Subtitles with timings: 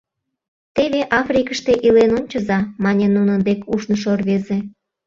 [0.75, 4.57] Теве Африкыште илен ончыза,— мане нунын дек ушнышо рвезе.